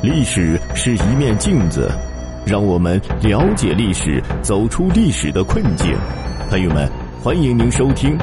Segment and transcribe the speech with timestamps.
[0.00, 1.90] 历史是一面镜子，
[2.46, 5.92] 让我们了解历史，走出历史的困境。
[6.48, 6.88] 朋友们，
[7.20, 8.16] 欢迎您收听《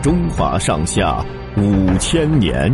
[0.00, 1.20] 中华上下
[1.56, 2.72] 五千年》。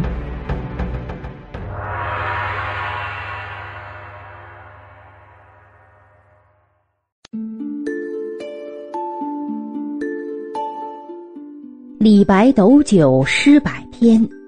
[11.99, 14.42] 李白斗酒诗百篇。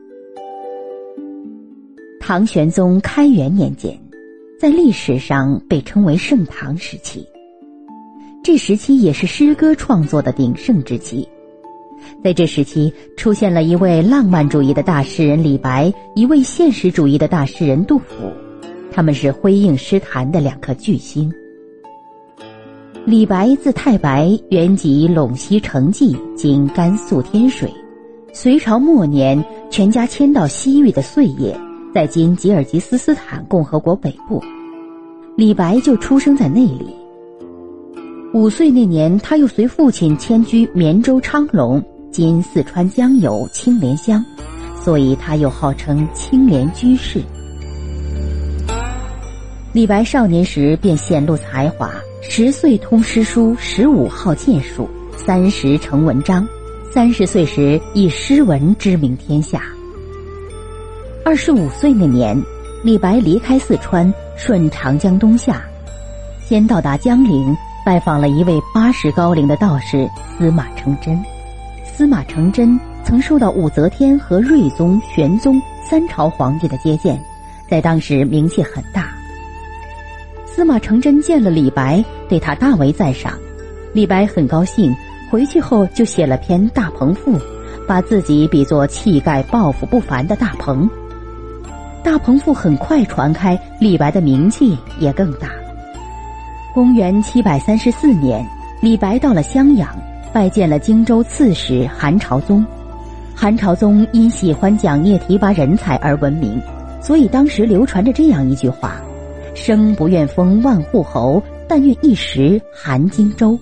[2.27, 3.95] 唐玄宗开元年间，
[4.59, 7.23] 在历史上被称为盛唐时期。
[8.43, 11.29] 这时期也是诗歌创作的鼎盛之期。
[12.23, 18.33] 在这时期，出现了一位浪漫主义的大诗人李白，一位现实主义的大诗人杜甫，
[18.91, 21.31] 他们是辉映诗坛的两颗巨星。
[23.05, 27.71] 李白字太白，原籍陇西成纪（今甘肃天水）。
[28.33, 31.55] 隋朝末年，全家迁到西域的碎叶。
[31.95, 34.43] 在今吉尔吉斯斯坦共和国北部，
[35.37, 36.93] 李白就出生在那里。
[38.33, 44.25] 五岁那年，他又随父亲迁居绵州昌隆（今四川江油青莲乡），
[44.75, 47.23] 所以他又号称青莲居士。
[49.73, 56.45] 李白少年时便显露才华，十岁通诗书，十五好剑术，三十成文章，
[56.93, 59.63] 三十岁时以诗文知名天下。
[61.27, 62.39] 二十五岁那年，
[62.83, 65.65] 李白离开四川，顺长江东下，
[66.47, 71.19] 先到达江陵，拜访了一位八十高龄的道士司马承祯。
[71.83, 75.59] 司马承祯曾受到武则天和睿宗、玄宗
[75.89, 77.19] 三朝皇帝的接见，
[77.71, 79.09] 在当时名气很大。
[80.45, 83.33] 司马承祯见了李白，对他大为赞赏。
[83.95, 84.95] 李白很高兴，
[85.31, 87.39] 回去后就写了篇《大鹏赋》，
[87.89, 90.87] 把自己比作气概抱负不凡的大鹏。
[92.05, 95.75] 大鹏赋很快传开，李白的名气也更大了。
[96.75, 98.47] 公元七百三十四年，
[98.83, 99.89] 李白到了襄阳，
[100.31, 102.65] 拜见了荆州刺史韩朝宗。
[103.35, 106.61] 韩朝宗因喜欢蒋业提拔人才而闻名，
[107.01, 109.01] 所以当时流传着这样一句话
[109.57, 113.59] ：“生不愿封万户侯，但愿一时韩荆州。”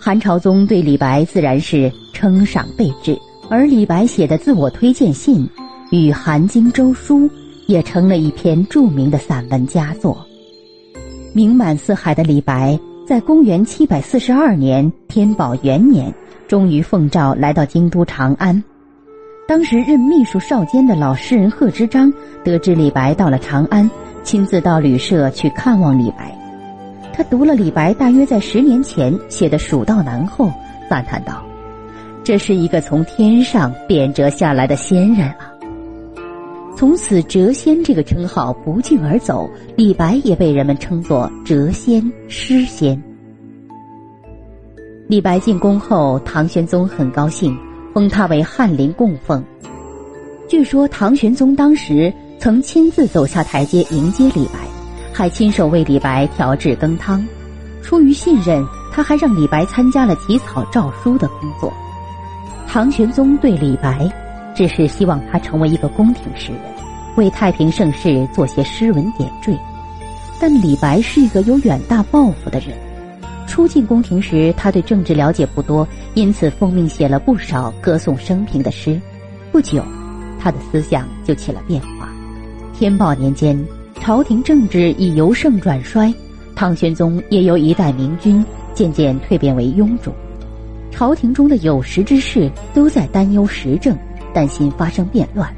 [0.00, 3.16] 韩朝宗对李白自然是称赏备至，
[3.48, 5.48] 而李白写的自我推荐信。
[5.90, 7.20] 与《韩荆州书》
[7.66, 10.24] 也成了一篇著名的散文佳作。
[11.32, 16.12] 名满四海的李白，在公元七百四十二年天宝元年，
[16.46, 18.62] 终于奉诏来到京都长安。
[19.46, 22.12] 当时任秘书少监的老诗人贺知章，
[22.44, 23.90] 得知李白到了长安，
[24.22, 26.36] 亲自到旅社去看望李白。
[27.14, 30.52] 他读了李白大约在十年前写的《蜀道难》后，
[30.90, 31.42] 赞叹道
[32.22, 35.47] ：“这是一个从天上贬谪下来的仙人啊！”
[36.78, 43.02] 从此，谪仙这个称号不胫而走，李白也被人们称作谪仙、诗仙。
[45.08, 47.58] 李白进宫后，唐玄宗很高兴，
[47.92, 49.44] 封他为翰林供奉。
[50.46, 54.60] 据说唐玄宗当时曾亲自走下台阶迎接李白，
[55.12, 57.26] 还亲手为李白调制羹汤。
[57.82, 61.72] 出于信任，他还让李白参加了起草诏书的工作。
[62.68, 64.08] 唐玄宗对李白。
[64.58, 66.62] 只是希望他成为一个宫廷诗人，
[67.14, 69.56] 为太平盛世做些诗文点缀。
[70.40, 72.76] 但李白是一个有远大抱负的人，
[73.46, 79.00] 初进宫廷时他对政治了解不多，因此奉命写了不少歌颂生平的诗。
[79.52, 79.80] 不久，
[80.40, 82.08] 他的思想就起了变化。
[82.74, 83.56] 天宝年间，
[84.00, 86.12] 朝廷政治已由盛转衰，
[86.56, 88.44] 唐玄宗也由一代明君
[88.74, 90.10] 渐渐蜕变为庸主，
[90.90, 93.96] 朝廷中的有识之士都在担忧时政。
[94.32, 95.52] 担心发生变乱，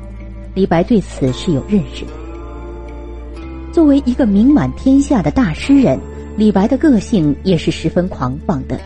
[0.55, 2.13] 李白对此是有认识的。
[3.73, 5.99] 作为一个名满天下的大诗人，
[6.37, 8.81] 李白的个性也是十分狂放的。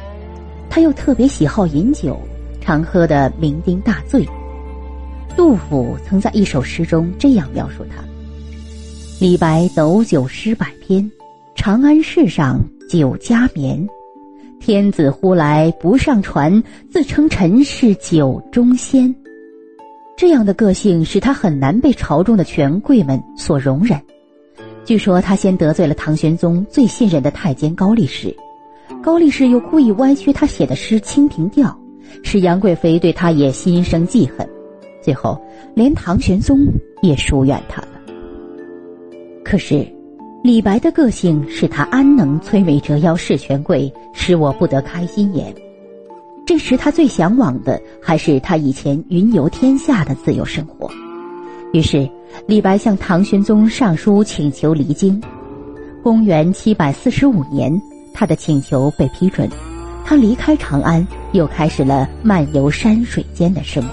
[0.68, 2.18] 他又特别喜好饮酒，
[2.60, 4.26] 常喝得酩酊大醉。
[5.36, 8.04] 杜甫曾在一首诗中这样描述他
[9.20, 11.10] ：“李白斗酒诗百篇，
[11.54, 13.88] 长安市上酒家眠。
[14.60, 19.14] 天子呼来不上船，自称臣是酒中仙。”
[20.16, 24.00] 这样的个性使他很难被朝中的权贵们所容忍。
[24.84, 28.34] 据说他先得罪了唐玄宗最信任的太监高力士，
[29.02, 31.68] 高力士又故意歪曲他写的诗《清平调》，
[32.22, 34.48] 使杨贵妃对他也心生记恨。
[35.02, 35.40] 最后，
[35.74, 36.58] 连唐玄宗
[37.02, 37.88] 也疏远他了。
[39.44, 39.86] 可是，
[40.42, 45.52] 李白的个性使他安能摧眉折腰事权贵，使我不得开心颜。
[46.46, 50.90] 这时，他最向往的还是他以前云游天下的自由生活。
[51.72, 52.08] 于是，
[52.46, 55.20] 李白向唐玄宗上书请求离京。
[56.02, 57.72] 公元七百四十五年，
[58.12, 59.48] 他的请求被批准，
[60.04, 63.88] 他离开长安，又开始了漫游山水间的生活。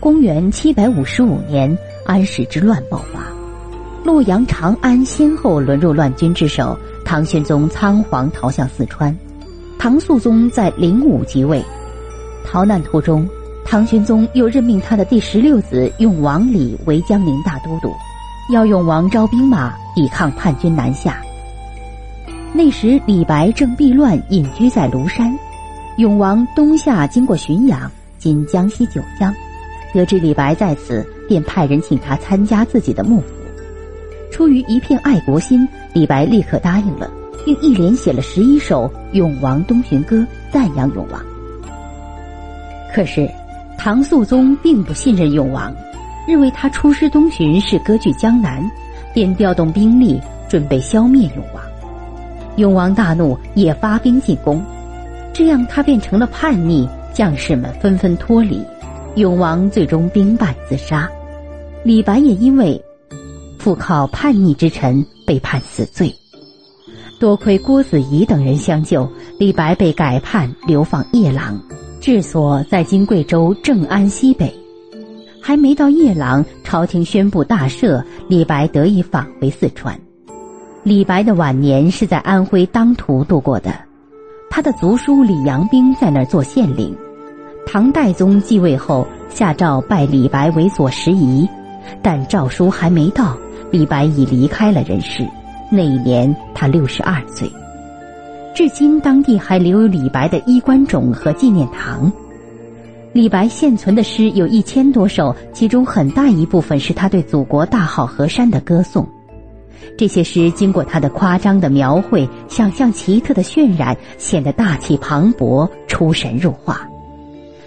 [0.00, 3.22] 公元七百五十五年，安史之乱爆发，
[4.02, 9.16] 洛阳、长安先后沦入乱军之手，唐玄宗仓皇逃向四川，
[9.80, 11.64] 唐肃宗在灵武即位。
[12.44, 13.26] 逃难途中。
[13.64, 17.90] 唐玄宗又任命他的第十六子永王李为江宁大都督，
[18.52, 21.22] 要永王招兵马抵抗叛军南下。
[22.52, 25.32] 那时李白正避乱隐居在庐山，
[25.96, 29.32] 永王东下经过浔阳（今江西九江），
[29.94, 33.28] 得知李白在此，便派人请他参加自己的幕府。
[34.30, 37.08] 出于一片爱国心，李白立刻答应了，
[37.44, 40.16] 并一连写了十一首《永王东巡歌》，
[40.52, 41.20] 赞扬永王。
[42.94, 43.28] 可是。
[43.82, 45.74] 唐肃宗并不信任永王，
[46.28, 48.62] 认为他出师东巡是割据江南，
[49.14, 50.20] 便调动兵力
[50.50, 51.64] 准备消灭永王。
[52.56, 54.62] 永王大怒，也发兵进攻，
[55.32, 58.62] 这样他变成了叛逆，将士们纷纷脱离，
[59.14, 61.08] 永王最终兵败自杀。
[61.82, 62.78] 李白也因为
[63.58, 66.14] 附靠叛逆之臣被判死罪。
[67.20, 69.06] 多亏郭子仪等人相救，
[69.38, 71.60] 李白被改判流放夜郎。
[72.00, 74.50] 治所在今贵州正安西北，
[75.38, 79.94] 还没到夜郎，朝廷宣布大赦，李白得以返回四川。
[80.82, 83.70] 李白的晚年是在安徽当涂度过的，
[84.48, 86.96] 他的族叔李阳冰在那儿做县令。
[87.66, 91.46] 唐代宗继位后，下诏拜李白为左拾遗，
[92.00, 93.36] 但诏书还没到，
[93.70, 95.28] 李白已离开了人世。
[95.70, 97.50] 那一年他六十二岁。
[98.54, 102.12] 至今，当地还留有李白的衣冠冢和纪念堂。
[103.12, 109.06] 李白现存的诗有一千多首，其中很大一部分是他对祖国大好河山的歌颂。
[109.96, 116.86] 这些诗经过他的夸张的描绘、想象奇特的渲染，显得大气磅礴、出神入化。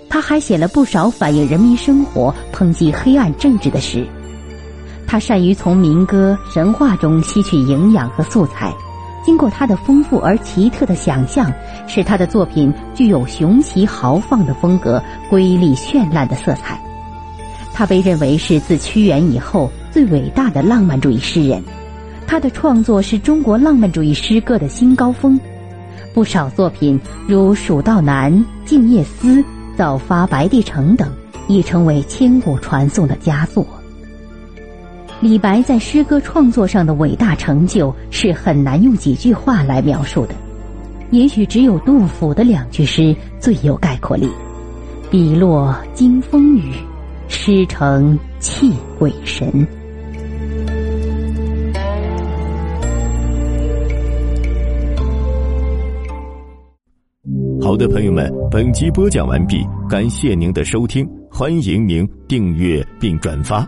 [0.10, 4.06] 他还写了不少反映人民生活、抨击黑暗政治的诗。
[5.14, 8.74] 他善于从民歌、神话中吸取营养和素材。
[9.24, 11.54] 经过他的丰富而奇特的想象，
[11.88, 15.00] 使他的作品具有雄奇豪放的风格、
[15.30, 16.82] 瑰丽绚烂的色彩。
[17.76, 21.64] 他被认为是自屈原以后最伟大的浪漫主义诗人。
[22.26, 25.40] 他的创作是中国浪漫主义诗歌的新高峰。
[26.12, 28.34] 不少作品如《蜀道难》
[28.66, 29.36] 《静夜思》
[29.78, 31.08] 《早发白帝城》等，
[31.48, 33.64] 已成为千古传颂的佳作。
[35.24, 40.36] 李白在诗歌创作上的伟大成就是很难用几句话来描述的，
[41.12, 44.28] 也许只有杜甫的两句诗最有概括力
[45.10, 46.74] ：“笔落惊风雨，
[47.30, 49.48] 诗成泣鬼神。”
[57.62, 63.66] 好的，朋友们，本集播讲完毕，感谢您的收听，欢迎您订阅并转发。